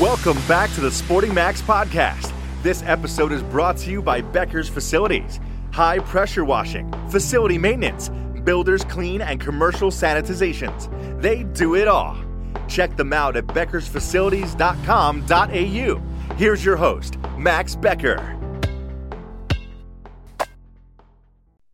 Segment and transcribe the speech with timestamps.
[0.00, 2.32] Welcome back to the Sporting Max podcast.
[2.62, 5.40] This episode is brought to you by Becker's Facilities,
[5.72, 8.08] high pressure washing, facility maintenance,
[8.44, 10.88] builders clean, and commercial sanitizations.
[11.20, 12.16] They do it all.
[12.68, 16.34] Check them out at beckersfacilities.com.au.
[16.36, 18.38] Here's your host, Max Becker.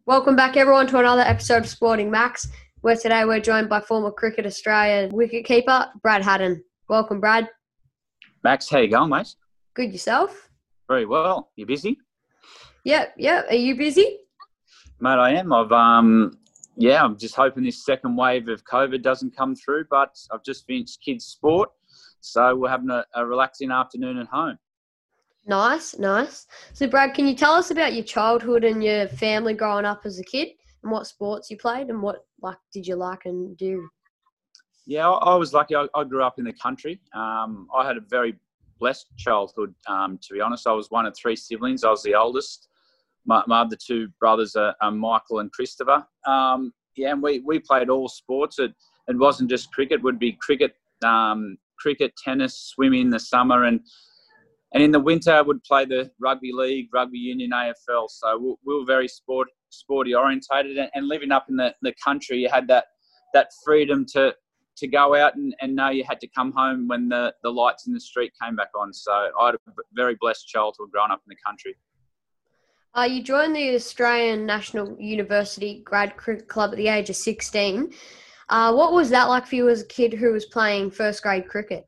[0.06, 2.48] Welcome back, everyone, to another episode of Sporting Max,
[2.80, 6.64] where today we're joined by former Cricket Australia wicketkeeper Brad Haddin.
[6.88, 7.50] Welcome, Brad.
[8.44, 9.34] Max, how you going, mate?
[9.72, 10.50] Good yourself?
[10.86, 11.50] Very well.
[11.56, 11.98] You busy?
[12.84, 13.46] Yep, yep.
[13.48, 14.18] Are you busy?
[15.00, 15.50] Mate, I am.
[15.50, 16.36] I've um
[16.76, 20.66] yeah, I'm just hoping this second wave of COVID doesn't come through, but I've just
[20.66, 21.70] finished kids' sport,
[22.20, 24.58] so we're having a, a relaxing afternoon at home.
[25.46, 26.46] Nice, nice.
[26.74, 30.18] So, Brad, can you tell us about your childhood and your family growing up as
[30.18, 30.48] a kid,
[30.82, 33.88] and what sports you played, and what like did you like and do?
[34.86, 35.74] Yeah, I, I was lucky.
[35.74, 37.00] I, I, grew up in the country.
[37.14, 38.36] Um, I had a very
[38.78, 39.74] blessed childhood.
[39.88, 41.84] Um, to be honest, I was one of three siblings.
[41.84, 42.68] I was the oldest.
[43.24, 46.06] My, my other two brothers are, are Michael and Christopher.
[46.26, 48.58] Um, yeah, and we, we played all sports.
[48.58, 48.74] It,
[49.08, 50.00] it wasn't just cricket.
[50.00, 53.80] It would be cricket, um, cricket, tennis, swimming in the summer, and
[54.72, 58.08] and in the winter I would play the rugby league, rugby union, AFL.
[58.08, 61.94] So we, we were very sport sporty orientated, and, and living up in the, the
[62.02, 62.86] country, you had that
[63.34, 64.34] that freedom to
[64.76, 67.86] to go out and, and know you had to come home when the, the lights
[67.86, 68.92] in the street came back on.
[68.92, 69.58] So I had a
[69.92, 71.76] very blessed childhood growing up in the country.
[72.96, 77.92] Uh, you joined the Australian National University Grad Cricket Club at the age of 16.
[78.48, 81.48] Uh, what was that like for you as a kid who was playing first grade
[81.48, 81.86] cricket?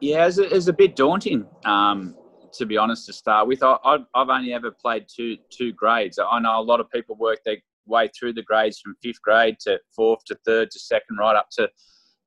[0.00, 2.16] Yeah, it was a, it a bit daunting, um,
[2.54, 3.62] to be honest, to start with.
[3.62, 3.76] I,
[4.14, 6.18] have only ever played two, two grades.
[6.18, 7.56] I know a lot of people work their
[7.88, 11.48] way through the grades from fifth grade to fourth to third to second, right up
[11.52, 11.68] to,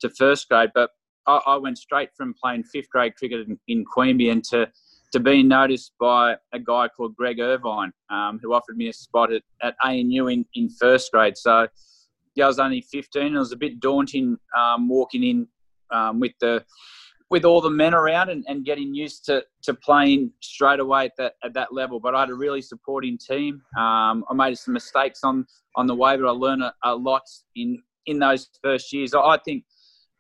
[0.02, 0.72] to first grade.
[0.74, 0.92] But
[1.28, 4.70] I, I went straight from playing fifth grade cricket in, in Queanbeyan to,
[5.12, 9.32] to being noticed by a guy called Greg Irvine, um, who offered me a spot
[9.32, 11.38] at, at ANU in, in first grade.
[11.38, 11.68] So,
[12.36, 13.36] yeah, I was only 15.
[13.36, 15.48] It was a bit daunting um, walking in
[15.92, 16.64] um, with the
[17.32, 21.14] with all the men around and, and getting used to, to playing straight away at
[21.18, 21.98] that, at that level.
[21.98, 23.62] But I had a really supporting team.
[23.78, 25.48] Um, I made some mistakes on,
[25.78, 27.24] on the way, but I learned a, a lot
[27.56, 29.14] in, in those first years.
[29.14, 29.64] I think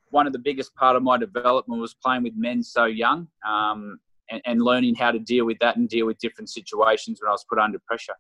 [0.10, 4.00] one of the biggest part of my development was playing with men so young um,
[4.30, 7.34] and, and, learning how to deal with that and deal with different situations when I
[7.34, 8.16] was put under pressure.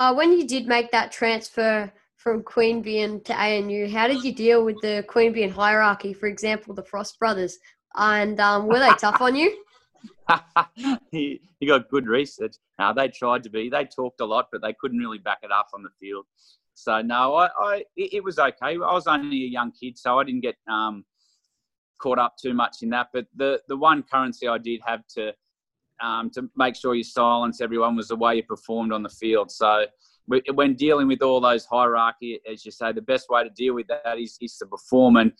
[0.00, 1.92] Uh, when you did make that transfer
[2.24, 3.86] from Queen Queanbeyan to ANU.
[3.86, 6.14] How did you deal with the Queen Queanbeyan hierarchy?
[6.14, 7.58] For example, the Frost brothers,
[7.94, 9.62] and um, were they tough on you?
[11.12, 12.56] you got good research.
[12.78, 13.68] Now they tried to be.
[13.68, 16.24] They talked a lot, but they couldn't really back it up on the field.
[16.72, 18.54] So no, I, I it, was okay.
[18.62, 21.04] I was only a young kid, so I didn't get um,
[22.00, 23.08] caught up too much in that.
[23.12, 25.34] But the the one currency I did have to
[26.02, 29.50] um, to make sure you silence everyone was the way you performed on the field.
[29.50, 29.84] So
[30.26, 33.86] when dealing with all those hierarchy, as you say, the best way to deal with
[33.88, 35.16] that is, is to perform.
[35.16, 35.32] And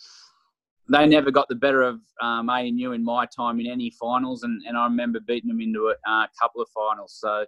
[0.88, 4.62] they never got the better of um, ANU in my time in any finals, and,
[4.66, 7.16] and I remember beating them into a uh, couple of finals.
[7.18, 7.46] So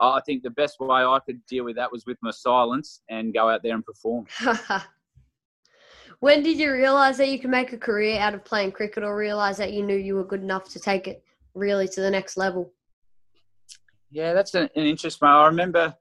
[0.00, 3.32] I think the best way I could deal with that was with my silence and
[3.32, 4.26] go out there and perform.
[6.20, 9.16] when did you realise that you could make a career out of playing cricket, or
[9.16, 11.24] realise that you knew you were good enough to take it
[11.54, 12.70] really to the next level?
[14.10, 15.26] Yeah, that's an, an interesting.
[15.26, 15.94] I remember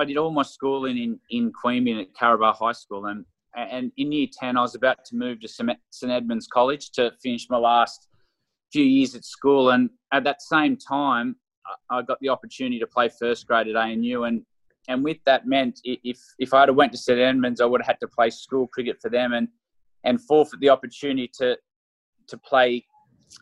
[0.00, 3.24] I did all my schooling in in Queanbeyan at Karabar High School, and
[3.54, 7.48] and in year ten I was about to move to St Edmunds College to finish
[7.50, 8.08] my last
[8.72, 11.36] few years at school, and at that same time
[11.90, 14.42] I got the opportunity to play first grade at ANU, and
[14.88, 17.88] and with that meant if if I had went to St Edmunds, I would have
[17.88, 19.48] had to play school cricket for them, and
[20.04, 21.56] and forfeit the opportunity to
[22.28, 22.86] to play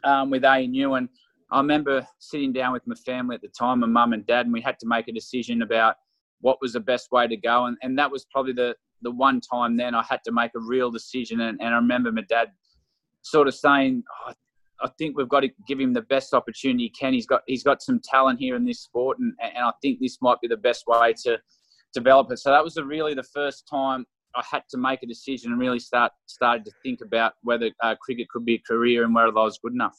[0.04, 0.94] um, with ANU.
[0.94, 1.08] And
[1.50, 4.52] I remember sitting down with my family at the time, my mum and dad, and
[4.52, 5.96] we had to make a decision about
[6.40, 7.66] what was the best way to go.
[7.66, 10.60] And, and that was probably the, the one time then I had to make a
[10.60, 11.40] real decision.
[11.40, 12.48] And, and I remember my dad
[13.22, 14.32] sort of saying, oh,
[14.80, 17.12] I think we've got to give him the best opportunity he can.
[17.12, 20.18] He's got he's got some talent here in this sport, and, and I think this
[20.20, 21.38] might be the best way to
[21.92, 22.38] develop it.
[22.38, 25.80] So that was really the first time I had to make a decision and really
[25.80, 29.42] start started to think about whether uh, cricket could be a career and whether I
[29.42, 29.98] was good enough.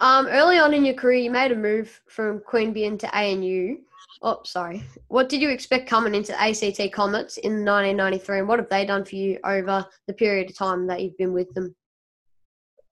[0.00, 3.78] Um, early on in your career, you made a move from Queanbeyan to ANU.
[4.22, 4.82] Oh, sorry.
[5.08, 9.04] What did you expect coming into ACT Comets in 1993, and what have they done
[9.04, 11.74] for you over the period of time that you've been with them?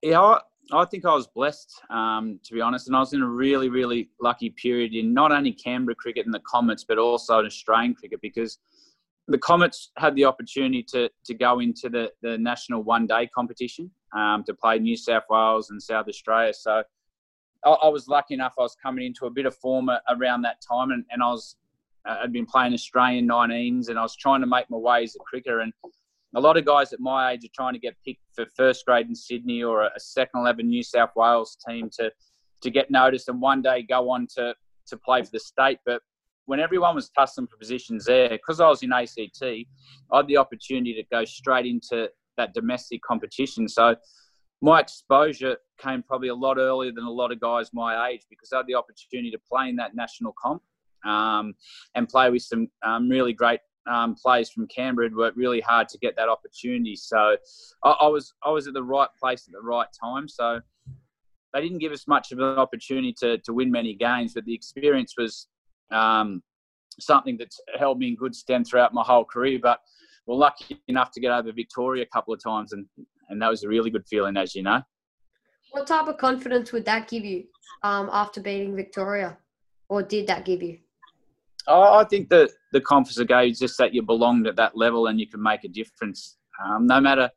[0.02, 0.40] Yeah, I,
[0.72, 3.68] I think I was blessed, um, to be honest, and I was in a really,
[3.68, 7.94] really lucky period in not only Canberra cricket and the Comets, but also in Australian
[7.94, 8.58] cricket because
[9.28, 13.90] the Comets had the opportunity to to go into the the national one day competition
[14.16, 16.52] um, to play New South Wales and South Australia.
[16.52, 16.82] So
[17.64, 18.54] I, I, was lucky enough.
[18.58, 21.56] I was coming into a bit of form around that time, and, and I was
[22.04, 25.14] uh, I'd been playing Australian 19s, and I was trying to make my way as
[25.14, 25.60] a cricketer.
[25.60, 25.72] And
[26.34, 29.06] a lot of guys at my age are trying to get picked for first grade
[29.06, 32.10] in Sydney or a second eleven New South Wales team to
[32.62, 34.54] to get noticed and one day go on to
[34.86, 35.78] to play for the state.
[35.84, 36.02] But
[36.46, 39.64] when everyone was tussling for positions there, because I was in ACT, I
[40.12, 43.68] had the opportunity to go straight into that domestic competition.
[43.68, 43.94] So
[44.62, 48.52] my exposure came probably a lot earlier than a lot of guys my age because
[48.52, 50.62] I had the opportunity to play in that national comp
[51.04, 51.54] um,
[51.96, 53.58] and play with some um, really great
[53.90, 55.08] um, players from Canberra.
[55.08, 56.94] It worked really hard to get that opportunity.
[56.94, 57.36] So
[57.82, 60.28] I, I, was I was at the right place at the right time.
[60.28, 60.60] So
[61.52, 64.54] they didn't give us much of an opportunity to, to win many games, but the
[64.54, 65.48] experience was
[65.90, 66.40] um,
[67.00, 69.58] something that's held me in good stead throughout my whole career.
[69.60, 69.80] But
[70.26, 72.86] we're lucky enough to get over Victoria a couple of times, and,
[73.32, 74.82] and that was a really good feeling, as you know.
[75.72, 77.44] What type of confidence would that give you
[77.82, 79.38] um, after beating Victoria,
[79.88, 80.78] or did that give you?
[81.66, 84.76] Oh, I think that the confidence it gave is just that you belonged at that
[84.76, 86.36] level and you can make a difference.
[86.62, 87.30] Um, no matter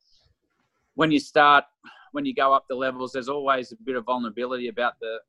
[0.96, 1.64] when you start,
[2.12, 5.20] when you go up the levels, there's always a bit of vulnerability about the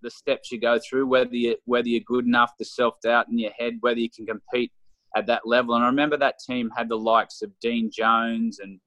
[0.00, 3.38] the steps you go through, whether you whether you're good enough, the self doubt in
[3.38, 4.72] your head, whether you can compete
[5.16, 5.74] at that level.
[5.74, 8.78] And I remember that team had the likes of Dean Jones and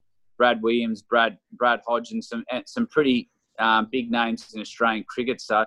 [0.41, 3.29] Brad Williams, Brad Brad and some some pretty
[3.59, 5.39] um, big names in Australian cricket.
[5.39, 5.65] So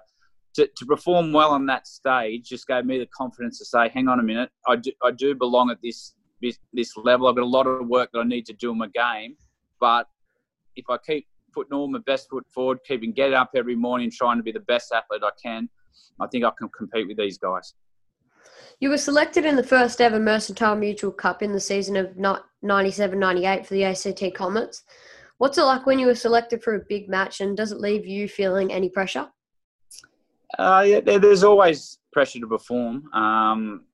[0.54, 4.08] to, to perform well on that stage just gave me the confidence to say, hang
[4.08, 7.28] on a minute, I do, I do belong at this, this this level.
[7.28, 9.36] I've got a lot of work that I need to do in my game,
[9.78, 10.08] but
[10.74, 14.38] if I keep putting all my best foot forward, keeping getting up every morning, trying
[14.38, 15.68] to be the best athlete I can,
[16.20, 17.74] I think I can compete with these guys.
[18.84, 23.64] You were selected in the first ever Mercantile Mutual Cup in the season of 97-98
[23.64, 24.82] for the ACT Comets.
[25.38, 28.04] What's it like when you were selected for a big match, and does it leave
[28.04, 29.28] you feeling any pressure?
[30.58, 33.10] Uh, yeah, there's always pressure to perform.
[33.14, 33.84] Um,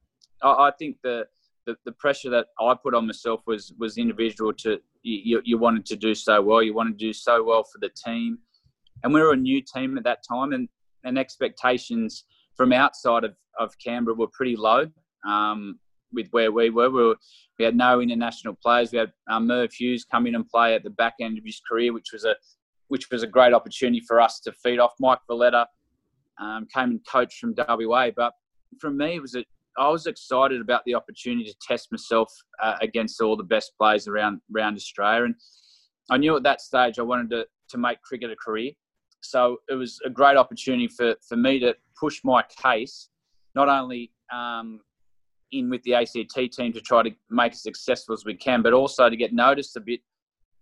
[0.42, 1.24] I, I, think the,
[1.66, 4.52] the, the pressure that I put on myself was was individual.
[4.54, 6.64] To you, you wanted to do so well.
[6.64, 8.40] You wanted to do so well for the team,
[9.04, 10.68] and we were a new team at that time, and
[11.04, 12.24] and expectations
[12.56, 14.86] from outside of, of Canberra were pretty low.
[15.24, 15.78] Um,
[16.12, 16.90] with where we were.
[16.90, 17.16] we were.
[17.58, 18.92] we had no international players.
[18.92, 21.60] We had um, Merv Hughes come in and play at the back end of his
[21.68, 22.34] career, which was a
[22.88, 24.92] which was a great opportunity for us to feed off.
[24.98, 25.66] Mike Veletta
[26.40, 28.10] um, came and coached from WA.
[28.14, 28.32] But
[28.80, 29.44] for me, it was a,
[29.78, 34.08] I was excited about the opportunity to test myself uh, against all the best players
[34.08, 35.34] around around Australia, and
[36.10, 38.72] I knew at that stage I wanted to to make cricket a career.
[39.22, 43.10] So it was a great opportunity for for me to push my case,
[43.54, 44.80] not only um,
[45.52, 46.16] in with the ACT
[46.52, 49.76] team to try to make as successful as we can, but also to get noticed
[49.76, 50.00] a bit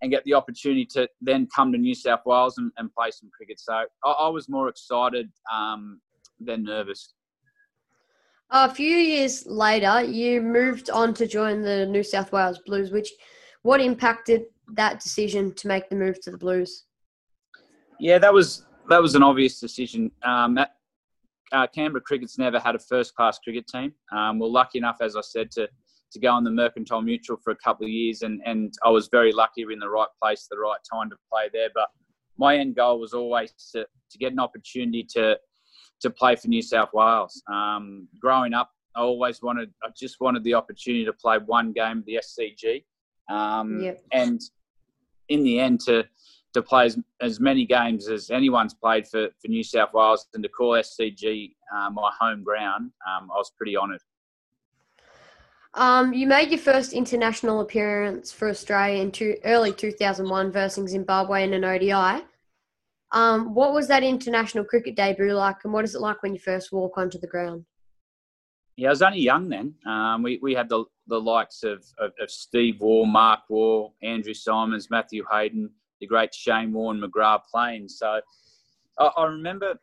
[0.01, 3.31] and get the opportunity to then come to New South Wales and, and play some
[3.37, 3.59] cricket.
[3.59, 6.01] So I, I was more excited um,
[6.41, 7.15] than nervous.
[8.51, 12.91] A few years later, you moved on to join the New South Wales Blues.
[12.91, 13.11] Which,
[13.63, 16.85] what impacted that decision to make the move to the Blues?
[18.01, 20.11] Yeah, that was that was an obvious decision.
[20.23, 20.77] Um, that,
[21.53, 23.93] uh, Canberra Cricket's never had a first class cricket team.
[24.13, 25.69] Um, we're lucky enough, as I said, to
[26.11, 29.09] to go on the Mercantile Mutual for a couple of years, and and I was
[29.09, 31.69] very lucky in the right place the right time to play there.
[31.75, 31.89] But
[32.39, 35.39] my end goal was always to, to get an opportunity to
[36.01, 37.43] to play for New South Wales.
[37.53, 41.99] Um, growing up, I always wanted, I just wanted the opportunity to play one game
[41.99, 42.85] of the SCG,
[43.29, 44.01] um, yep.
[44.13, 44.41] and
[45.29, 46.05] in the end to
[46.55, 50.43] to play as, as many games as anyone's played for, for New South Wales and
[50.43, 54.01] to call SCG uh, my home ground, um, I was pretty honoured.
[55.75, 61.45] Um, you made your first international appearance for Australia in two, early 2001 versus Zimbabwe
[61.45, 62.25] in an ODI.
[63.13, 66.41] Um, what was that international cricket debut like, and what is it like when you
[66.41, 67.65] first walk onto the ground?
[68.77, 69.75] Yeah, I was only young then.
[69.87, 74.35] Um, we, we had the, the likes of, of, of, Steve Waugh, Mark Waugh, Andrew
[74.35, 77.89] Symonds, Matthew Hayden, the great Shane Warne, McGrath playing.
[77.89, 78.21] So
[78.99, 79.79] I, I remember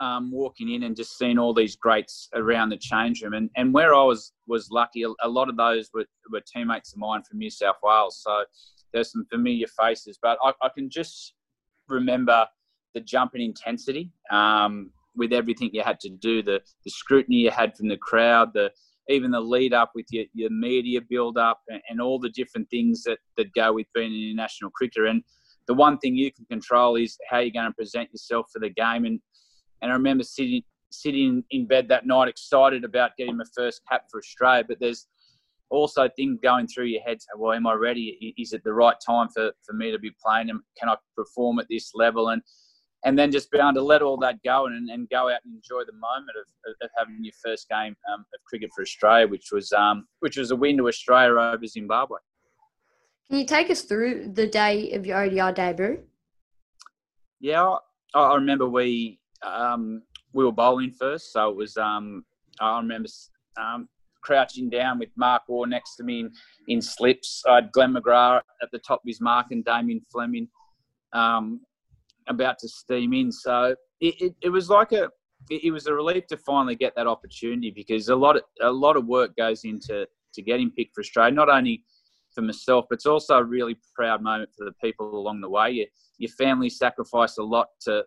[0.00, 3.34] um, walking in and just seeing all these greats around the change room.
[3.34, 6.98] And, and where I was was lucky, a, lot of those were, were teammates of
[6.98, 8.22] mine from New South Wales.
[8.22, 8.44] So
[8.92, 11.34] there's some familiar faces, but I, I can just
[11.88, 12.46] remember
[12.94, 17.50] the jump in intensity um, with everything you had to do, the, the scrutiny you
[17.50, 18.70] had from the crowd, the
[19.08, 22.68] even the lead up with your, your media build up and, and all the different
[22.70, 25.06] things that, that go with being an international cricketer.
[25.06, 25.22] And
[25.66, 28.70] the one thing you can control is how you're going to present yourself for the
[28.70, 29.04] game.
[29.04, 29.20] And
[29.80, 34.04] and I remember sitting sitting in bed that night, excited about getting my first cap
[34.10, 34.64] for Australia.
[34.66, 35.06] But there's
[35.70, 37.18] also things going through your head.
[37.36, 38.34] Well, am I ready?
[38.38, 40.50] Is it the right time for, for me to be playing?
[40.50, 42.28] And Can I perform at this level?
[42.30, 42.42] And
[43.04, 45.54] and then just be able to let all that go and, and go out and
[45.54, 49.50] enjoy the moment of, of having your first game um, of cricket for Australia, which
[49.52, 52.18] was um, which was a win to Australia over Zimbabwe.
[53.30, 56.02] Can you take us through the day of your ODI debut?
[57.40, 57.76] Yeah,
[58.14, 60.02] I, I remember we um,
[60.32, 61.76] we were bowling first, so it was.
[61.76, 62.24] Um,
[62.60, 63.08] I remember
[63.56, 63.88] um,
[64.22, 66.30] crouching down with Mark Waugh next to me in,
[66.66, 67.42] in slips.
[67.48, 70.48] I had Glenn McGrath at the top of his mark and Damien Fleming
[71.12, 71.60] um,
[72.28, 73.32] about to steam in.
[73.32, 75.08] So it, it, it was like a
[75.50, 78.70] it, it, was a relief to finally get that opportunity because a lot of a
[78.70, 81.34] lot of work goes into to getting picked for Australia.
[81.34, 81.84] Not only
[82.34, 85.70] for myself, but it's also a really proud moment for the people along the way.
[85.70, 85.86] Your,
[86.18, 88.04] your family sacrificed a lot to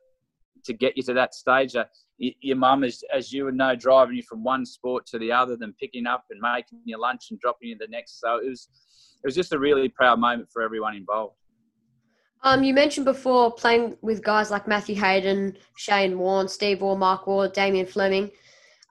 [0.63, 1.75] to get you to that stage.
[1.75, 1.85] Uh,
[2.17, 5.57] your mum, as, as you would know, driving you from one sport to the other,
[5.57, 8.19] then picking up and making your lunch and dropping you the next.
[8.19, 8.69] So it was
[9.23, 11.35] it was just a really proud moment for everyone involved.
[12.43, 17.27] Um, you mentioned before playing with guys like Matthew Hayden, Shane Warne, Steve Waugh, Mark
[17.27, 18.31] Waugh, Damien Fleming.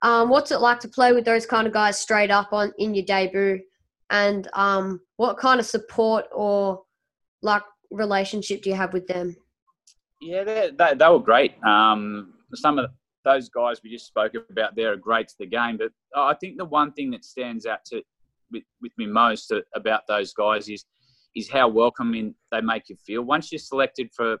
[0.03, 2.95] Um, what's it like to play with those kind of guys straight up on in
[2.95, 3.59] your debut?
[4.09, 6.83] And um, what kind of support or
[7.41, 9.35] like relationship do you have with them?
[10.21, 11.53] Yeah, they, they, they were great.
[11.63, 12.89] Um, some of
[13.23, 16.57] those guys we just spoke about there are great to the game, but I think
[16.57, 18.01] the one thing that stands out to
[18.51, 20.85] with, with me most about those guys is
[21.35, 23.21] is how welcoming they make you feel.
[23.23, 24.37] Once you're selected for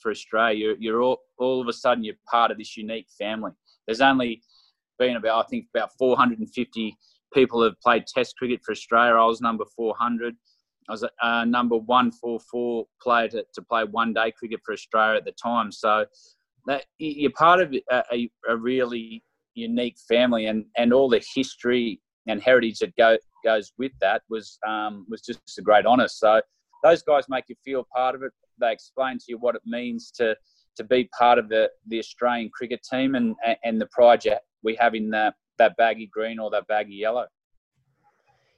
[0.00, 3.52] for Australia, you're, you're all, all of a sudden you're part of this unique family.
[3.86, 4.42] There's only
[4.98, 6.96] been about I think about 450
[7.32, 9.14] people have played Test cricket for Australia.
[9.14, 10.34] I was number 400.
[10.88, 15.24] I was uh, number 144 player to, to play one day cricket for Australia at
[15.24, 15.70] the time.
[15.70, 16.04] So
[16.66, 19.22] that you're part of a, a really
[19.54, 24.58] unique family, and, and all the history and heritage that go, goes with that was
[24.66, 26.08] um, was just a great honour.
[26.08, 26.40] So
[26.82, 28.32] those guys make you feel part of it.
[28.60, 30.36] They explain to you what it means to
[30.76, 34.22] to be part of the, the Australian cricket team and and the pride
[34.62, 37.26] we have in that that baggy green or that baggy yellow.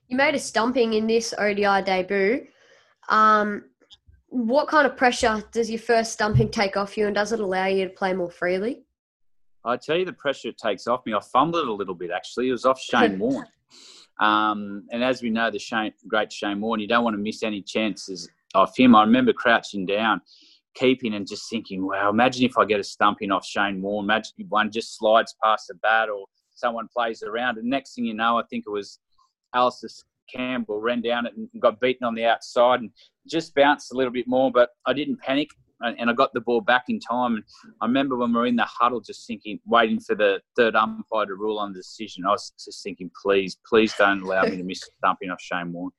[0.09, 2.47] You made a stumping in this ODI debut.
[3.09, 3.65] Um,
[4.29, 7.67] what kind of pressure does your first stumping take off you, and does it allow
[7.67, 8.85] you to play more freely?
[9.65, 11.15] I tell you, the pressure it takes off me.
[11.15, 12.49] I fumbled it a little bit actually.
[12.49, 13.47] It was off Shane Warne.
[14.21, 17.43] Um, and as we know, the Shane, great Shane Warne, you don't want to miss
[17.43, 18.95] any chances of him.
[18.95, 20.21] I remember crouching down,
[20.75, 24.05] keeping and just thinking, wow, imagine if I get a stumping off Shane Warne.
[24.05, 27.59] Imagine if one just slides past the bat or someone plays around.
[27.59, 29.01] And next thing you know, I think it was
[29.55, 29.91] Alistair
[30.33, 32.91] Campbell ran down it and got beaten on the outside and
[33.27, 35.49] just bounced a little bit more, but I didn't panic
[35.99, 37.37] and I got the ball back in time.
[37.37, 37.45] And
[37.81, 41.27] I remember when we were in the huddle, just thinking, waiting for the third umpire
[41.27, 42.25] to rule on the decision.
[42.27, 45.91] I was just thinking, please, please don't allow me to miss stumping off Shane Warne.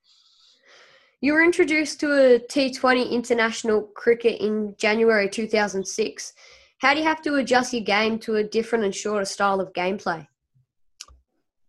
[1.21, 6.33] You were introduced to a T20 international cricket in January 2006.
[6.79, 9.73] How do you have to adjust your game to a different and shorter style of
[9.73, 10.27] gameplay?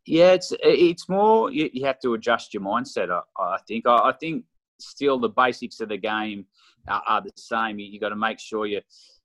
[0.04, 3.10] Yeah, it's it's more you, you have to adjust your mindset.
[3.10, 3.86] I, I think.
[3.86, 4.44] I, I, think
[4.78, 6.46] still the basics of the game
[6.88, 7.78] are, are the same.
[7.78, 8.80] You, you got to make sure you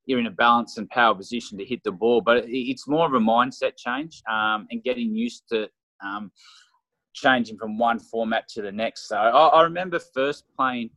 [0.05, 2.21] you're in a balance and power position to hit the ball.
[2.21, 5.69] But it's more of a mindset change um, and getting used to
[6.03, 6.31] um,
[7.13, 9.07] changing from one format to the next.
[9.07, 10.89] So I, I remember first playing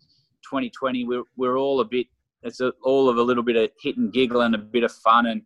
[0.42, 1.04] 2020.
[1.04, 2.06] We're we're all a bit.
[2.42, 4.92] It's a, all of a little bit of hit and giggle and a bit of
[4.92, 5.42] fun and.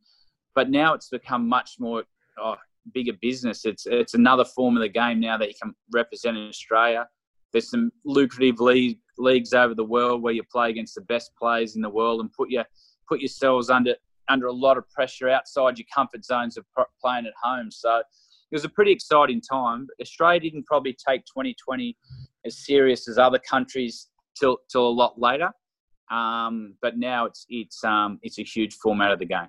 [0.54, 2.04] But now it's become much more.
[2.40, 2.56] Oh,
[2.92, 3.64] bigger business.
[3.64, 7.06] It's it's another form of the game now that you can represent in Australia.
[7.52, 11.76] There's some lucrative league, leagues over the world where you play against the best players
[11.76, 12.64] in the world and put your
[13.08, 13.94] put yourselves under
[14.28, 16.64] under a lot of pressure outside your comfort zones of
[17.00, 17.70] playing at home.
[17.70, 19.86] So it was a pretty exciting time.
[20.00, 21.96] Australia didn't probably take 2020
[22.44, 25.50] as serious as other countries till till a lot later.
[26.10, 29.48] Um, but now it's it's um, it's a huge format of the game.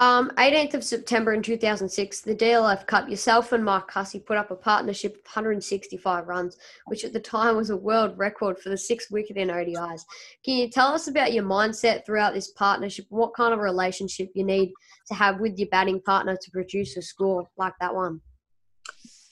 [0.00, 4.52] Um, 18th of September in 2006, the DLF Cup, yourself and Mark Hussey put up
[4.52, 8.78] a partnership of 165 runs, which at the time was a world record for the
[8.78, 10.02] sixth wicket in ODIs.
[10.44, 13.06] Can you tell us about your mindset throughout this partnership?
[13.08, 14.72] What kind of relationship you need
[15.08, 18.20] to have with your batting partner to produce a score like that one?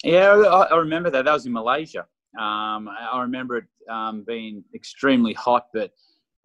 [0.02, 1.26] Yeah, I, remember that.
[1.26, 2.06] That was in Malaysia.
[2.36, 5.92] Um, I remember it um, being extremely hot, but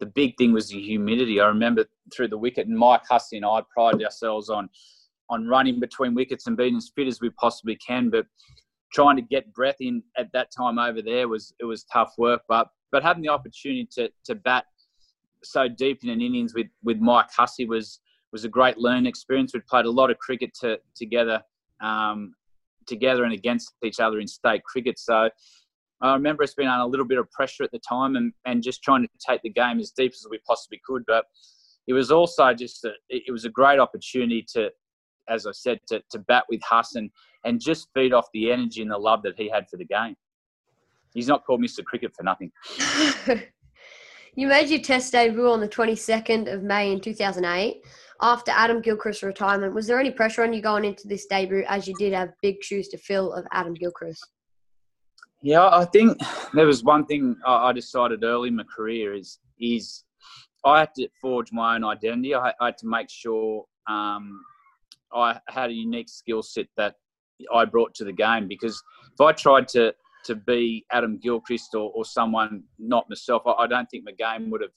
[0.02, 1.40] the big thing was the humidity.
[1.40, 4.68] I remember through the wicket, and Mike Hussey and I pride ourselves on
[5.30, 8.10] on running between wickets and being as fit as we possibly can.
[8.10, 8.26] But
[8.92, 12.42] trying to get breath in at that time over there was it was tough work.
[12.48, 14.64] But but having the opportunity to to bat
[15.44, 18.00] so deep in an innings with with Mike Hussey was
[18.32, 19.54] was a great learning experience.
[19.54, 21.40] We'd played a lot of cricket to, together
[21.80, 22.34] um,
[22.88, 24.98] together and against each other in state cricket.
[24.98, 25.30] So
[26.02, 28.62] I remember us being under a little bit of pressure at the time and, and
[28.62, 31.04] just trying to take the game as deep as we possibly could.
[31.06, 31.26] But
[31.86, 34.70] it was also just a, it was a great opportunity to,
[35.28, 37.10] as I said, to, to bat with Hassan
[37.44, 40.16] and just feed off the energy and the love that he had for the game.
[41.14, 41.84] He's not called Mr.
[41.84, 42.50] Cricket for nothing.
[44.34, 47.82] you made your Test debut on the 22nd of May in 2008
[48.22, 49.74] after Adam Gilchrist's retirement.
[49.74, 52.62] Was there any pressure on you going into this debut as you did have big
[52.62, 54.26] shoes to fill of Adam Gilchrist?
[55.42, 56.20] Yeah, I think
[56.54, 60.04] there was one thing I decided early in my career is is
[60.64, 62.34] I had to forge my own identity.
[62.34, 64.40] I, had to make sure um,
[65.12, 66.94] I had a unique skill set that
[67.52, 68.80] I brought to the game because
[69.12, 69.94] if I tried to
[70.26, 74.48] to be Adam Gilchrist or, or someone not myself, I, I don't think my game
[74.50, 74.70] would have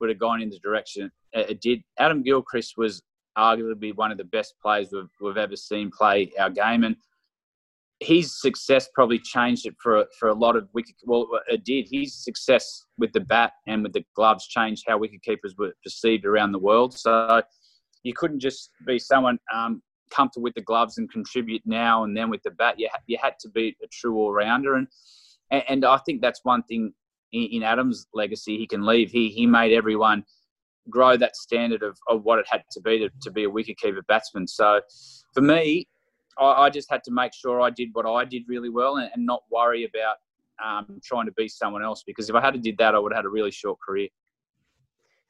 [0.00, 1.82] would have gone in the direction it did.
[1.98, 3.02] Adam Gilchrist was
[3.36, 6.96] arguably one of the best players we've, we've ever seen play our game, and
[8.02, 10.96] his success probably changed it for for a lot of wicket.
[11.04, 11.88] Well, it did.
[11.90, 16.24] His success with the bat and with the gloves changed how wicket keepers were perceived
[16.24, 16.98] around the world.
[16.98, 17.42] So
[18.02, 22.30] you couldn't just be someone um, comfortable with the gloves and contribute now and then
[22.30, 22.78] with the bat.
[22.78, 24.88] You ha- you had to be a true all rounder, and
[25.50, 26.92] and I think that's one thing
[27.32, 29.10] in, in Adam's legacy he can leave.
[29.10, 30.24] He he made everyone
[30.90, 34.04] grow that standard of, of what it had to be to, to be a wicketkeeper
[34.08, 34.48] batsman.
[34.48, 34.80] So
[35.32, 35.86] for me,
[36.38, 39.10] I, I, just had to make sure I did what I did really well and,
[39.14, 40.16] and not worry about
[40.64, 43.12] um, trying to be someone else because if I had a did that, I would
[43.12, 44.08] have had a really short career.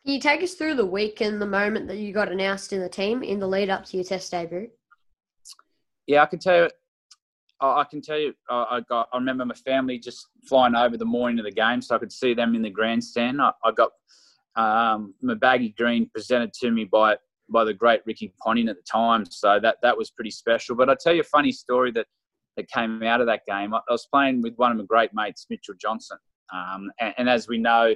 [0.04, 2.80] Can you take us through the week and the moment that you got announced in
[2.80, 4.68] the team in the lead up to your test debut?
[6.06, 6.70] Yeah, I can tell you.
[7.60, 9.08] I can tell you, I got.
[9.12, 12.10] I remember my family just flying over the morning of the game, so I could
[12.10, 13.40] see them in the grandstand.
[13.40, 13.92] I, I got
[14.56, 17.16] um, my baggy green presented to me by
[17.52, 19.24] by the great Ricky Ponting at the time.
[19.30, 20.74] So that that was pretty special.
[20.74, 22.06] But I tell you a funny story that
[22.56, 23.74] that came out of that game.
[23.74, 26.18] I, I was playing with one of my great mates, Mitchell Johnson,
[26.52, 27.94] um, and, and, as we know.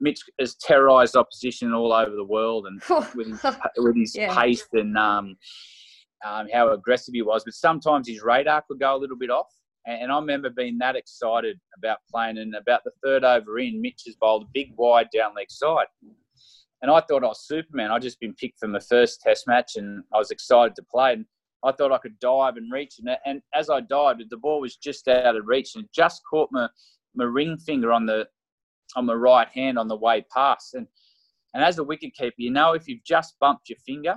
[0.00, 2.82] Mitch has terrorised opposition all over the world, and
[3.14, 4.34] with his, with his yeah.
[4.34, 5.36] pace and um,
[6.26, 7.44] um, how aggressive he was.
[7.44, 9.46] But sometimes his radar could go a little bit off,
[9.86, 12.38] and I remember being that excited about playing.
[12.38, 15.86] And about the third over in, Mitch has bowled a big wide down leg side.
[16.82, 17.90] And I thought I was Superman.
[17.90, 21.12] I'd just been picked for my first test match and I was excited to play.
[21.14, 21.24] And
[21.64, 22.96] I thought I could dive and reach.
[22.98, 26.22] And, and as I dived, the ball was just out of reach and it just
[26.28, 26.68] caught my,
[27.14, 28.26] my ring finger on the
[28.94, 30.74] on the right hand on the way past.
[30.74, 30.86] And
[31.54, 34.16] and as a wicket keeper, you know if you've just bumped your finger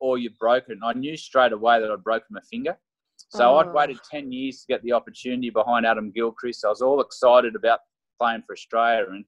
[0.00, 0.80] or you've broken.
[0.84, 2.76] I knew straight away that I'd broken my finger.
[3.28, 3.58] So oh.
[3.58, 6.64] I'd waited 10 years to get the opportunity behind Adam Gilchrist.
[6.64, 7.80] I was all excited about
[8.18, 9.06] playing for Australia.
[9.10, 9.24] And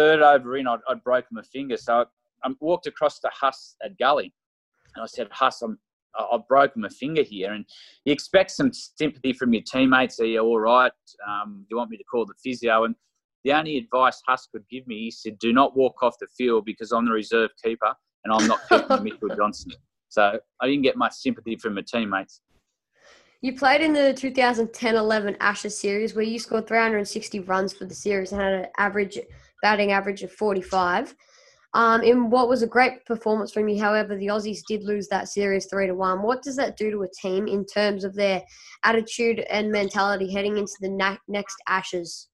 [0.00, 1.76] third over in, I'd, I'd broken my finger.
[1.76, 4.32] So I, I walked across to Huss at Gully.
[4.94, 5.78] And I said, Huss, I'm,
[6.18, 7.52] I've broken my finger here.
[7.52, 7.64] And
[8.04, 10.18] you expect some sympathy from your teammates.
[10.20, 10.92] Are you all right?
[11.28, 12.84] Um, do you want me to call the physio?
[12.84, 12.94] And
[13.44, 16.64] the only advice Huss could give me, he said, do not walk off the field
[16.64, 17.92] because I'm the reserve keeper
[18.24, 19.72] and I'm not keeping Mitchell Johnson.
[20.08, 22.40] So I didn't get much sympathy from my teammates.
[23.42, 28.32] You played in the 2010-11 Ashes series where you scored 360 runs for the series
[28.32, 29.18] and had an average
[29.62, 31.14] batting average of 45.
[31.72, 35.28] Um, in what was a great performance from you, however, the Aussies did lose that
[35.28, 36.22] series three to one.
[36.22, 38.42] What does that do to a team in terms of their
[38.82, 42.28] attitude and mentality heading into the na- next Ashes?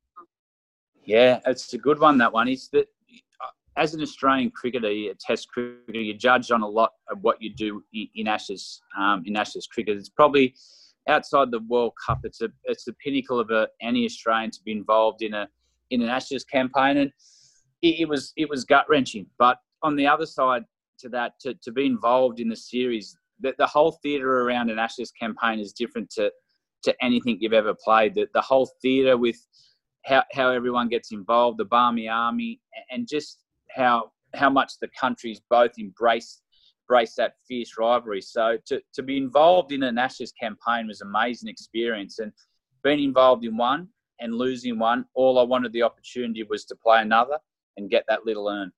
[1.05, 2.17] Yeah, it's a good one.
[2.19, 2.87] That one is that
[3.77, 7.55] as an Australian cricketer, a Test cricketer, you're judged on a lot of what you
[7.55, 8.81] do in Ashes.
[8.99, 10.55] Um, in Ashes cricket, it's probably
[11.09, 14.73] outside the World Cup, it's a it's the pinnacle of a, any Australian to be
[14.73, 15.49] involved in a
[15.90, 17.12] in an Ashes campaign, and
[17.83, 19.27] it, it was it was gut wrenching.
[19.38, 20.64] But on the other side
[21.01, 24.79] to that, to, to be involved in the series, the, the whole theatre around an
[24.79, 26.31] Ashes campaign is different to
[26.85, 28.14] to anything you've ever played.
[28.14, 29.37] The, the whole theatre with
[30.05, 35.40] how, how everyone gets involved, the Barmy Army, and just how how much the countries
[35.51, 36.42] both embrace
[36.88, 38.20] embrace that fierce rivalry.
[38.20, 42.18] So to, to be involved in an Ashes campaign was an amazing experience.
[42.18, 42.33] And
[42.83, 43.88] being involved in one
[44.21, 47.39] and losing one, all I wanted the opportunity was to play another
[47.77, 48.73] and get that little urn.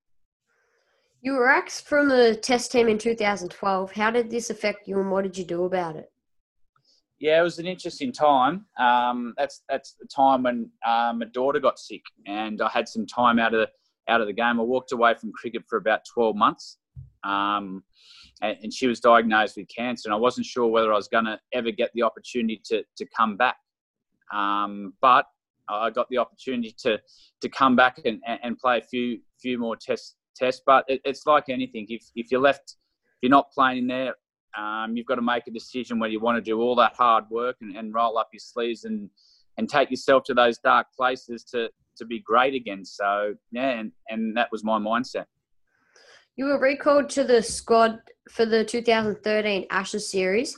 [1.21, 3.93] You were axed from the test team in 2012.
[3.93, 6.13] How did this affect you and what did you do about it?
[7.21, 8.67] Yeah, it was an interesting time.
[8.79, 13.07] Um, that's that's the time when uh, my daughter got sick, and I had some
[13.07, 14.61] time out of the, out of the game.
[14.61, 16.79] I walked away from cricket for about 12 months,
[17.25, 17.83] um,
[18.41, 21.25] and, and, she was diagnosed with cancer, and I wasn't sure whether I was going
[21.25, 23.57] to ever get the opportunity to to come back.
[24.35, 25.27] Um, but
[25.69, 27.01] I got the opportunity to
[27.41, 30.17] to come back and, and play a few few more tests.
[30.37, 31.87] Tests, but it, it's like anything.
[31.89, 32.77] If if you're left,
[33.17, 34.15] if you're not playing in there,
[34.57, 37.25] Um, you've got to make a decision whether you want to do all that hard
[37.31, 39.11] work and, and roll up your sleeves and
[39.57, 42.85] and take yourself to those dark places to to be great again.
[42.85, 45.27] So yeah, and, and that was my mindset.
[46.37, 47.99] You were recalled to the squad
[48.31, 50.57] for the 2013 Ashes series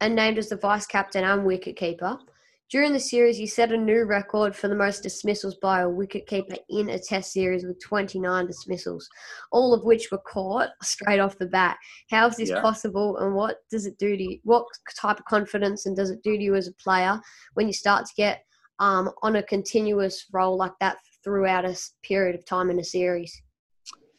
[0.00, 2.18] and named as the vice captain and wicketkeeper.
[2.72, 6.56] During the series, he set a new record for the most dismissals by a wicketkeeper
[6.70, 9.10] in a Test series with 29 dismissals,
[9.50, 11.76] all of which were caught straight off the bat.
[12.08, 12.62] How is this yeah.
[12.62, 14.38] possible, and what does it do to you?
[14.44, 14.64] What
[14.98, 17.20] type of confidence and does it do to you as a player
[17.52, 18.42] when you start to get
[18.78, 23.38] um, on a continuous roll like that throughout a period of time in a series?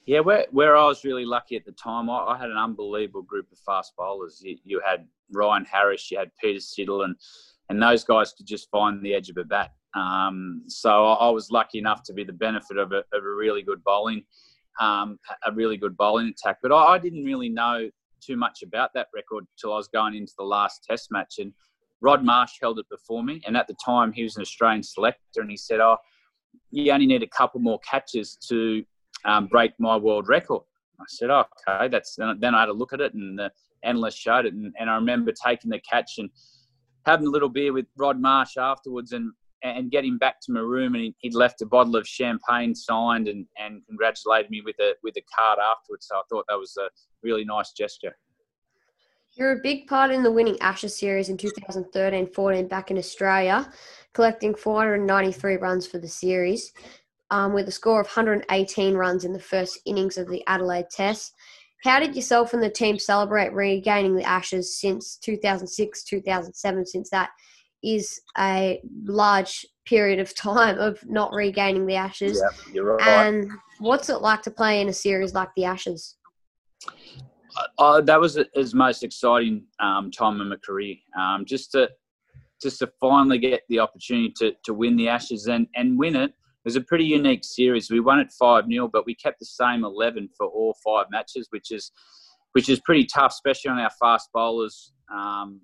[0.06, 3.24] Yeah, where, where I was really lucky at the time, I, I had an unbelievable
[3.24, 4.44] group of fast bowlers.
[4.46, 7.16] You, you had Ryan Harris, you had Peter Siddle, and
[7.70, 9.72] and those guys could just find the edge of a bat.
[9.96, 13.62] Um, so I, was lucky enough to be the benefit of a, of a really
[13.62, 14.24] good bowling,
[14.82, 16.58] um, a really good bowling attack.
[16.64, 20.16] But I, I, didn't really know too much about that record until I was going
[20.16, 21.54] into the last Test match, and
[22.02, 23.40] Rod Marsh held it before me.
[23.46, 25.98] And at the time, he was an Australian selector, and he said, "Oh,
[26.72, 28.84] you only need a couple more catches to
[29.26, 30.64] um, break my world record."
[31.00, 33.52] I said, oh, "Okay, that's." Then I had a look at it, and the
[33.84, 36.32] analyst showed it, and, and I remember taking the catch and
[37.06, 39.32] having a little beer with Rod Marsh afterwards and
[39.64, 43.30] and get him back to my room and he'd left a bottle of champagne signed
[43.30, 46.08] and, and congratulated me with a with a card afterwards.
[46.08, 46.90] So I thought that was a
[47.22, 48.16] really nice gesture.
[49.36, 53.72] You're a big part in the winning Ashes series in 2013-14 back in Australia,
[54.14, 56.72] collecting 493 runs for the series,
[57.32, 61.34] um, with a score of 118 runs in the first innings of the Adelaide Test.
[61.84, 67.32] How did yourself and the team celebrate regaining the Ashes since 2006, 2007, since that
[67.84, 72.42] is a large period of time of not regaining the Ashes?
[72.42, 73.28] Yeah, you're right.
[73.28, 76.16] And what's it like to play in a series like the Ashes?
[76.88, 80.96] Uh, uh that was his most exciting um, time in my career.
[81.20, 81.90] Um, just to
[82.62, 86.24] just to finally get the opportunity to, to win the Ashes and, and win it
[86.24, 86.34] it
[86.66, 87.90] was a pretty unique series.
[87.90, 91.48] We won it five 0 but we kept the same eleven for all five matches,
[91.52, 91.92] which is
[92.54, 95.60] which is pretty tough, especially on our fast bowlers um,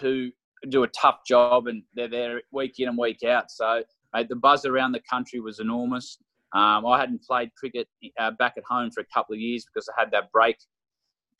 [0.00, 0.30] who
[0.68, 3.50] do a tough job and they're there week in and week out.
[3.50, 3.82] So
[4.14, 6.18] mate, the buzz around the country was enormous.
[6.52, 9.88] Um, I hadn't played cricket uh, back at home for a couple of years because
[9.88, 10.56] I had that break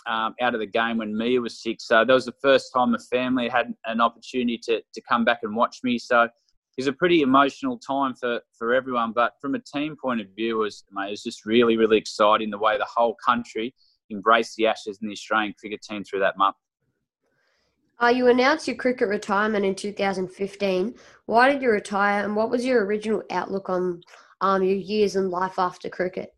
[0.06, 1.78] um, out of the game when Mia was sick.
[1.80, 5.40] So that was the first time the family had an opportunity to, to come back
[5.42, 5.98] and watch me.
[5.98, 6.28] So
[6.76, 9.12] is a pretty emotional time for, for everyone.
[9.12, 11.96] But from a team point of view, it was, mate, it was just really, really
[11.96, 13.74] exciting the way the whole country
[14.10, 16.56] embraced the Ashes and the Australian cricket team through that month.
[18.02, 20.94] Uh, you announced your cricket retirement in 2015.
[21.24, 24.02] Why did you retire, and what was your original outlook on
[24.42, 26.34] um, your years and life after cricket?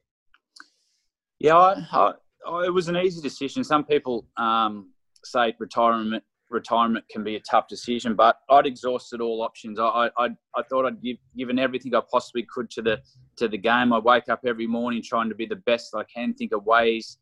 [1.40, 2.12] Yeah, I, I,
[2.48, 3.64] I, it was an easy decision.
[3.64, 4.92] Some people um,
[5.24, 9.78] say retirement retirement can be a tough decision, but I'd exhausted all options.
[9.78, 13.00] I, I, I thought I'd give, given everything I possibly could to the
[13.36, 13.92] to the game.
[13.92, 17.18] I wake up every morning trying to be the best I can, think of ways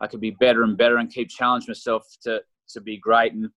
[0.00, 3.32] I could be better and better, and keep challenging myself to to be great.
[3.32, 3.48] And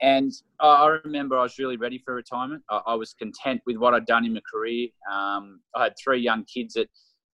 [0.00, 2.62] and I remember I was really ready for retirement.
[2.68, 4.88] I, I was content with what I'd done in my career.
[5.10, 6.88] Um, I had three young kids at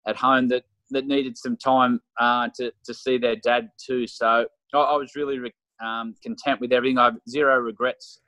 [0.06, 4.06] at home that that needed some time uh, to to see their dad too.
[4.06, 5.52] So I, I was really re-
[5.84, 6.98] um, content with everything.
[6.98, 8.20] I have zero regrets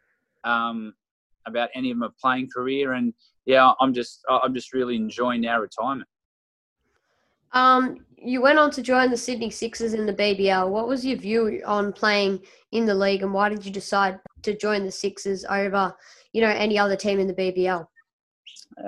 [0.44, 0.94] um,
[1.46, 3.12] about any of my playing career, and
[3.46, 6.08] yeah, I'm just I'm just really enjoying our retirement.
[7.52, 10.68] Um, you went on to join the Sydney Sixers in the BBL.
[10.68, 12.40] What was your view on playing
[12.72, 15.94] in the league, and why did you decide to join the Sixers over,
[16.32, 17.86] you know, any other team in the BBL?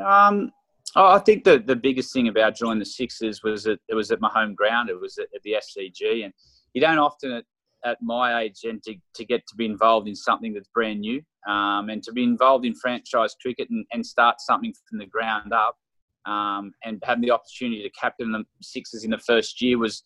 [0.04, 0.52] Um,
[0.94, 4.20] I think the the biggest thing about joining the Sixers was that it was at
[4.20, 4.90] my home ground.
[4.90, 6.32] It was at, at the SCG, and
[6.74, 7.42] you don't often
[7.84, 11.20] at my age and to, to get to be involved in something that's brand new
[11.48, 15.52] um, and to be involved in franchise cricket and, and start something from the ground
[15.52, 15.76] up
[16.26, 20.04] um, and having the opportunity to captain the Sixers in the first year was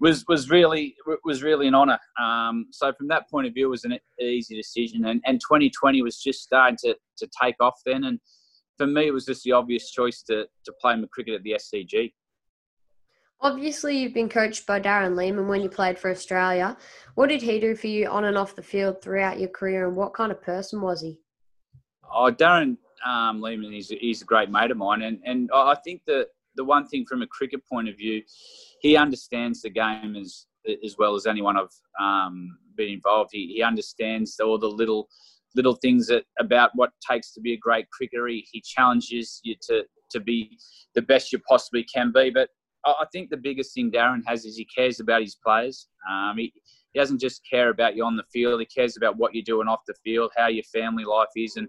[0.00, 1.98] was was really was really an honour.
[2.20, 5.06] Um, so from that point of view, it was an easy decision.
[5.06, 8.04] And, and 2020 was just starting to, to take off then.
[8.04, 8.20] And
[8.76, 11.52] for me, it was just the obvious choice to to play my cricket at the
[11.52, 12.12] SCG.
[13.40, 16.76] Obviously, you've been coached by Darren Lehmann when you played for Australia.
[17.14, 19.96] What did he do for you on and off the field throughout your career, and
[19.96, 21.18] what kind of person was he?
[22.10, 26.02] Oh, Darren um, Lehmann is he's a great mate of mine, and and I think
[26.06, 28.22] that the one thing from a cricket point of view,
[28.80, 30.46] he understands the game as
[30.82, 31.68] as well as anyone I've
[32.00, 33.30] um, been involved.
[33.32, 35.08] He, he understands all the little
[35.54, 38.26] little things that about what takes to be a great cricketer.
[38.26, 40.58] He, he challenges you to to be
[40.94, 42.48] the best you possibly can be, but
[42.86, 45.88] I think the biggest thing Darren has is he cares about his players.
[46.10, 46.52] Um, he,
[46.92, 48.60] he doesn't just care about you on the field.
[48.60, 51.66] He cares about what you're doing off the field, how your family life is, and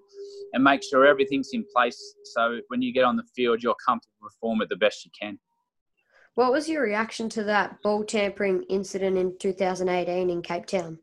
[0.54, 2.16] and make sure everything's in place.
[2.24, 5.12] So when you get on the field, you're comfortable to perform it the best you
[5.20, 5.40] can.
[6.36, 11.00] What was your reaction to that ball tampering incident in 2018 in Cape Town?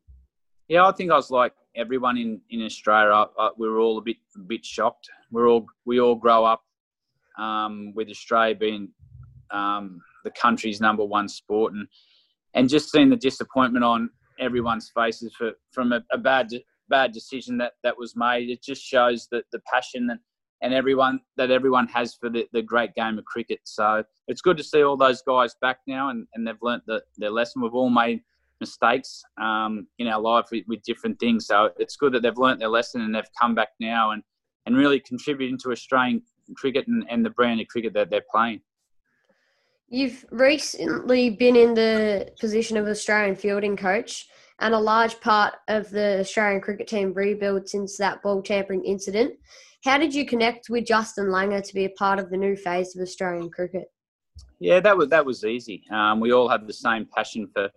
[0.68, 3.12] Yeah, I think I was like everyone in in Australia.
[3.12, 5.08] I, I, we were all a bit a bit shocked.
[5.30, 6.62] We're all we all grow up
[7.38, 8.90] um, with Australia being
[9.52, 11.86] um, the country's number one sport, and
[12.54, 14.10] and just seeing the disappointment on
[14.40, 16.50] everyone's faces for from a, a bad
[16.88, 18.50] bad decision that that was made.
[18.50, 20.18] It just shows that the passion that
[20.62, 23.60] and everyone that everyone has for the, the great game of cricket.
[23.64, 27.02] So it's good to see all those guys back now, and, and they've learnt the,
[27.18, 27.62] their lesson.
[27.62, 28.20] We've all made
[28.60, 32.60] mistakes um, in our life with, with, different things, so it's good that they've learnt
[32.60, 34.22] their lesson and they've come back now and,
[34.66, 36.22] and really contributing to Australian
[36.54, 38.60] cricket and, and the brand of cricket that they're playing.
[39.92, 44.26] You've recently been in the position of Australian fielding coach,
[44.58, 49.34] and a large part of the Australian cricket team rebuild since that ball tampering incident.
[49.84, 52.96] How did you connect with Justin Langer to be a part of the new phase
[52.96, 53.84] of Australian cricket?
[54.60, 55.84] Yeah, that was that was easy.
[55.90, 57.68] Um, we all had the same passion for,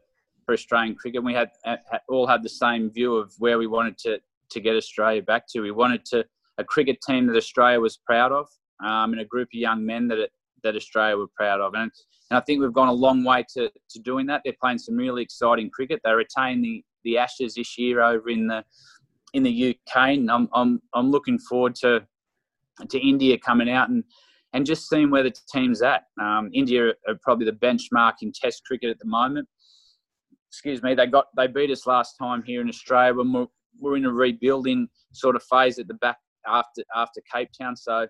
[0.45, 1.21] for Australian cricket.
[1.21, 4.19] We had, had all had the same view of where we wanted to
[4.51, 5.59] to get Australia back to.
[5.59, 6.23] We wanted to
[6.59, 8.47] a cricket team that Australia was proud of,
[8.81, 10.31] um, and a group of young men that it,
[10.65, 11.73] that Australia were proud of.
[11.75, 11.91] And,
[12.29, 14.41] and I think we've gone a long way to, to doing that.
[14.43, 16.01] They're playing some really exciting cricket.
[16.03, 18.63] They retained the, the Ashes this year over in the
[19.33, 22.05] in the UK, and I'm I'm I'm looking forward to
[22.89, 24.03] to India coming out and
[24.53, 26.03] and just seeing where the team's at.
[26.19, 29.47] Um, India are probably the benchmark in Test cricket at the moment.
[30.49, 33.47] Excuse me, they got they beat us last time here in Australia when we're,
[33.79, 37.75] we're in a rebuilding sort of phase at the back after after Cape Town.
[37.75, 38.07] So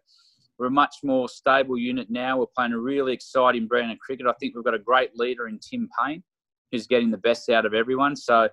[0.57, 2.39] we're a much more stable unit now.
[2.39, 4.25] We're playing a really exciting brand of cricket.
[4.27, 6.23] I think we've got a great leader in Tim Paine,
[6.71, 8.15] who's getting the best out of everyone.
[8.15, 8.47] So,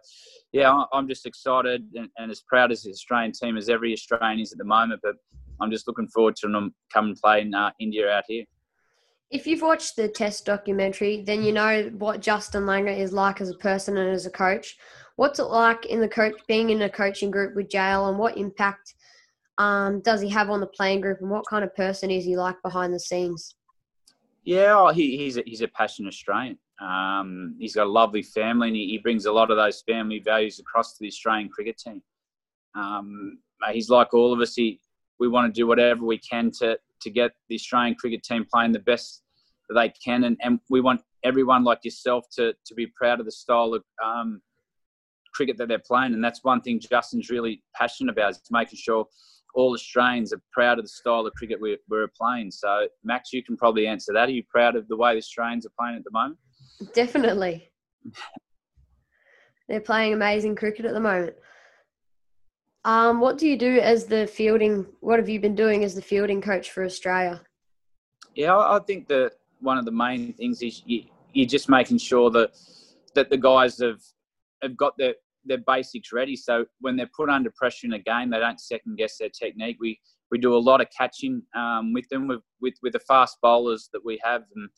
[0.53, 4.41] yeah, I'm just excited and, and as proud as the Australian team as every Australian
[4.41, 5.01] is at the moment.
[5.03, 5.15] But
[5.61, 8.45] I'm just looking forward to them come and play in uh, India out here.
[9.31, 13.49] If you've watched the Test documentary, then you know what Justin Langer is like as
[13.49, 14.77] a person and as a coach.
[15.17, 18.37] What's it like in the coach being in a coaching group with JL, and what
[18.37, 18.95] impact
[19.59, 22.37] um, does he have on the playing group, and what kind of person is he
[22.37, 23.55] like behind the scenes?
[24.45, 26.59] Yeah, oh, he, he's a, he's a passionate Australian.
[26.81, 30.19] Um, he's got a lovely family, and he, he, brings a lot of those family
[30.19, 32.03] values across to the Australian cricket team.
[32.75, 33.39] Um,
[33.71, 34.55] he's like all of us.
[34.55, 34.81] He
[35.21, 38.73] we want to do whatever we can to to get the Australian cricket team playing
[38.73, 39.23] the best
[39.69, 43.27] that they can, and, and we want everyone like yourself to to be proud of
[43.27, 44.41] the style of um,
[45.33, 49.07] cricket that they're playing, and that's one thing Justin's really passionate about is making sure
[49.55, 52.51] all Australians are proud of the style of cricket we're, we're playing.
[52.51, 54.29] So, Max, you can probably answer that.
[54.29, 56.39] Are you proud of the way the Australians are playing at the moment?
[56.95, 57.71] Definitely.
[59.69, 61.35] They're playing amazing cricket at the moment.
[62.85, 64.87] Um, what do you do as the fielding?
[65.01, 67.41] What have you been doing as the fielding coach for Australia?
[68.35, 72.31] Yeah, I think that one of the main things is you, you're just making sure
[72.31, 72.57] that
[73.15, 74.01] that the guys have
[74.63, 76.37] have got their their basics ready.
[76.37, 79.77] So when they're put under pressure in a game, they don't second guess their technique.
[79.81, 79.99] We
[80.31, 83.91] we do a lot of catching um, with them with, with with the fast bowlers
[83.93, 84.69] that we have, and,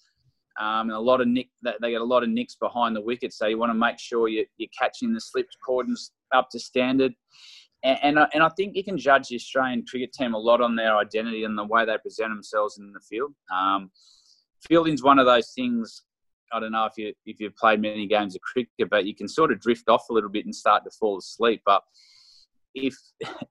[0.60, 1.48] um, and a lot of nick.
[1.62, 3.32] That they get a lot of nicks behind the wicket.
[3.32, 7.14] So you want to make sure you, you're catching the slips cordons up to standard.
[7.82, 10.60] And, and I, and I think you can judge the Australian cricket team a lot
[10.60, 13.34] on their identity and the way they present themselves in the field.
[13.54, 13.90] Um,
[14.66, 16.02] fielding's one of those things
[16.52, 19.28] I don't know if you if you've played many games of cricket, but you can
[19.28, 21.62] sort of drift off a little bit and start to fall asleep.
[21.64, 21.82] But
[22.74, 22.96] if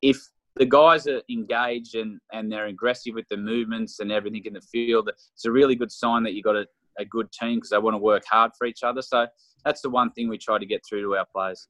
[0.01, 0.17] if
[0.55, 4.61] the guys are engaged and, and they're aggressive with the movements and everything in the
[4.61, 6.67] field, it's a really good sign that you've got a,
[6.99, 9.01] a good team because they want to work hard for each other.
[9.01, 9.25] So
[9.65, 11.67] that's the one thing we try to get through to our players.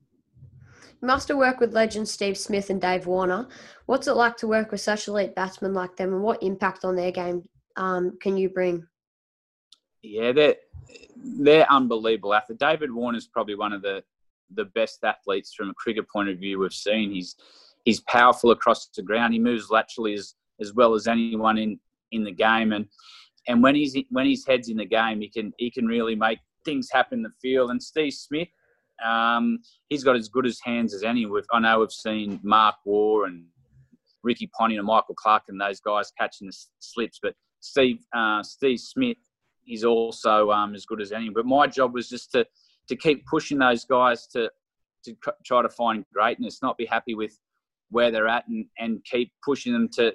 [1.02, 3.48] You must have worked with legends Steve Smith and Dave Warner.
[3.86, 6.96] What's it like to work with such elite batsmen like them, and what impact on
[6.96, 7.44] their game
[7.78, 8.86] um, can you bring?
[10.02, 10.56] Yeah, they're
[11.15, 12.60] they're unbelievable athletes.
[12.60, 14.04] David Warner is probably one of the
[14.56, 17.12] the best athletes from a cricket point of view we've seen.
[17.12, 17.36] He's
[17.86, 19.34] he's powerful across the ground.
[19.34, 21.80] He moves laterally as as well as anyone in
[22.12, 22.74] in the game.
[22.74, 22.88] And
[23.48, 26.39] and when he's when his head's in the game, he can he can really make
[26.65, 27.72] things happen in the field.
[27.72, 28.48] And Steve Smith,
[29.04, 31.26] um, he's got as good as hands as any.
[31.26, 33.46] We've, I know we've seen Mark Waugh and
[34.24, 38.80] Ricky Ponting and Michael Clarke and those guys catching the slips, but Steve uh, Steve
[38.80, 39.17] Smith
[39.65, 41.30] he's also um, as good as any.
[41.30, 42.45] But my job was just to
[42.88, 44.49] to keep pushing those guys to
[45.06, 47.38] to try to find greatness, not be happy with
[47.89, 50.13] where they're at, and, and keep pushing them to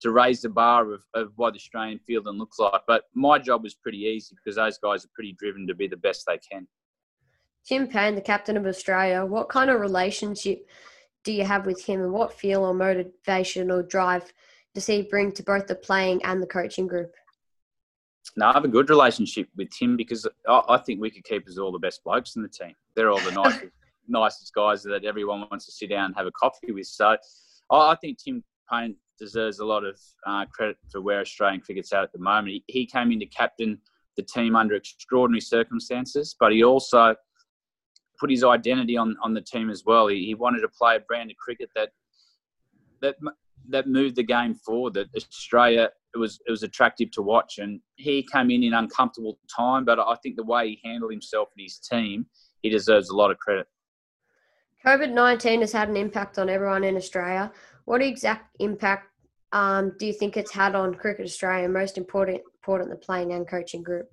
[0.00, 2.80] to raise the bar of, of what the Australian fielding looks like.
[2.86, 5.96] But my job was pretty easy because those guys are pretty driven to be the
[5.96, 6.66] best they can.
[7.66, 10.66] Tim Paine, the captain of Australia, what kind of relationship
[11.22, 14.32] do you have with him and what feel or motivation or drive
[14.74, 17.12] does he bring to both the playing and the coaching group?
[18.36, 21.48] No, I have a good relationship with Tim because I, I think we could keep
[21.48, 22.74] us all the best blokes in the team.
[22.94, 23.72] They're all the nicest,
[24.08, 26.86] nicest guys that everyone wants to sit down and have a coffee with.
[26.86, 27.16] So
[27.70, 31.92] I, I think Tim Paine deserves a lot of uh, credit for where Australian cricket's
[31.92, 32.48] at at the moment.
[32.48, 33.78] He, he came in to captain
[34.16, 37.14] the team under extraordinary circumstances, but he also
[38.18, 40.08] put his identity on, on the team as well.
[40.08, 41.90] He, he wanted to play a brand of cricket that
[43.00, 43.16] that
[43.68, 44.94] that moved the game forward.
[44.94, 49.38] That Australia it was it was attractive to watch, and he came in in uncomfortable
[49.54, 49.84] time.
[49.84, 52.26] But I think the way he handled himself and his team,
[52.62, 53.66] he deserves a lot of credit.
[54.86, 57.52] COVID nineteen has had an impact on everyone in Australia.
[57.84, 59.08] What exact impact
[59.52, 61.68] um, do you think it's had on Cricket Australia?
[61.68, 64.08] Most important, important the playing and coaching group.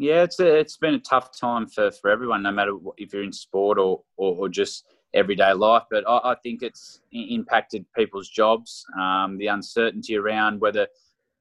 [0.00, 3.24] Yeah, it's a, it's been a tough time for, for everyone, no matter if you're
[3.24, 5.84] in sport or, or, or just everyday life.
[5.90, 10.86] But I, I, think it's impacted people's jobs, um, the uncertainty around whether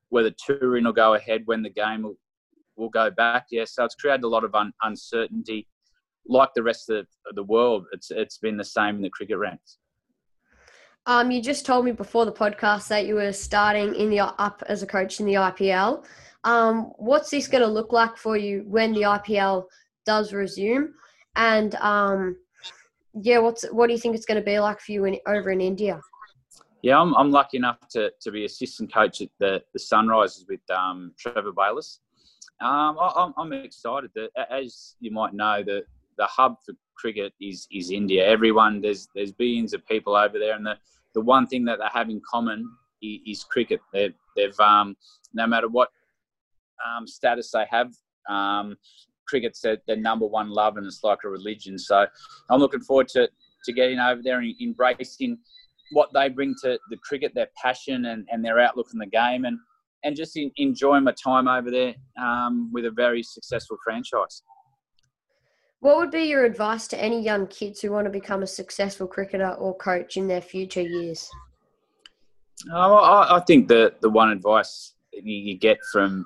[0.09, 2.17] whether touring will go ahead when the game will,
[2.77, 3.47] will go back.
[3.51, 5.67] Yeah, so it's created a lot of un, uncertainty.
[6.29, 9.77] Like the rest of the world, it's it's been the same in the cricket ranks.
[11.05, 14.61] Um, you just told me before the podcast that you were starting in the up
[14.67, 16.03] as a coach in the IPL.
[16.43, 19.65] Um, what's this going to look like for you when the IPL
[20.05, 20.89] does resume?
[21.37, 22.35] And um,
[23.21, 25.49] yeah, what's what do you think it's going to be like for you in, over
[25.49, 26.01] in India?
[26.83, 30.59] Yeah, I'm, I'm lucky enough to, to be assistant coach at the, the Sunrisers with
[30.69, 31.99] um, Trevor Bayliss.
[32.61, 35.83] Um, I, I'm excited that, as you might know, the,
[36.17, 38.25] the hub for cricket is, is India.
[38.25, 40.77] Everyone, there's there's billions of people over there, and the,
[41.13, 42.69] the one thing that they have in common
[43.01, 43.79] is, is cricket.
[43.91, 44.95] They've, they've um,
[45.33, 45.89] no matter what
[46.85, 47.91] um, status they have.
[49.27, 51.77] Cricket's their, their, number one love, and it's like a religion.
[51.77, 52.05] So
[52.49, 53.29] I'm looking forward to,
[53.65, 55.37] to getting over there and embracing
[55.91, 59.45] what they bring to the cricket, their passion and, and their outlook in the game,
[59.45, 59.57] and
[60.03, 64.43] and just in, enjoying my time over there um, with a very successful franchise.
[65.79, 69.07] What would be your advice to any young kids who want to become a successful
[69.07, 71.29] cricketer or coach in their future years?
[72.71, 76.25] Oh, I, I think the the one advice you get from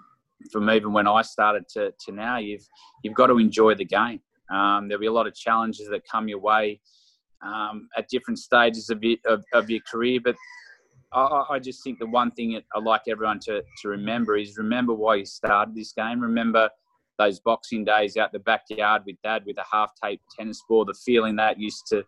[0.52, 2.68] from even when I started to, to now, you've
[3.04, 4.22] you've got to enjoy the game.
[4.52, 6.82] Um, there'll be a lot of challenges that come your way
[7.42, 10.36] um, at different stages of your, of, of your career, but
[11.14, 14.94] I, I, just think the one thing I like everyone to, to remember is remember
[14.94, 16.22] why you started this game.
[16.22, 16.70] Remember
[17.18, 20.94] those boxing days out the backyard with dad with a half tape tennis ball, the
[20.94, 22.04] feeling that used to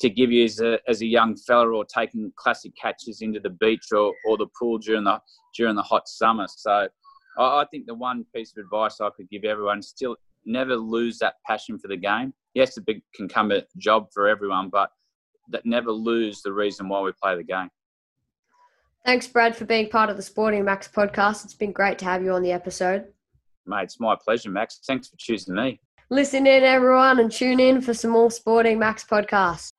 [0.00, 3.50] to give you as a, as a young fella or taking classic catches into the
[3.50, 5.20] beach or, or the pool during the
[5.56, 6.46] during the hot summer.
[6.48, 6.88] So
[7.36, 10.16] I think the one piece of advice I could give everyone is still
[10.46, 12.32] never lose that passion for the game.
[12.54, 14.90] Yes, it can come a job for everyone, but
[15.50, 17.68] that never lose the reason why we play the game.
[19.04, 21.44] Thanks, Brad, for being part of the Sporting Max podcast.
[21.44, 23.06] It's been great to have you on the episode.
[23.66, 24.80] Mate, it's my pleasure, Max.
[24.86, 25.80] Thanks for choosing me.
[26.10, 29.70] Listen in, everyone, and tune in for some more Sporting Max podcasts.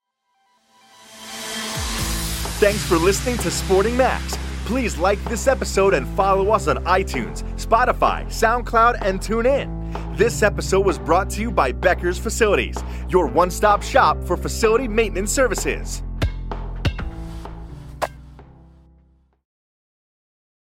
[2.58, 4.36] Thanks for listening to Sporting Max
[4.66, 10.16] Please like this episode and follow us on iTunes, Spotify, SoundCloud, and TuneIn.
[10.16, 12.76] This episode was brought to you by Becker's Facilities,
[13.08, 16.02] your one stop shop for facility maintenance services.